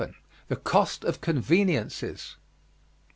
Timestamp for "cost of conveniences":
0.55-2.37